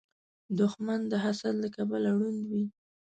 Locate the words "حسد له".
1.23-1.69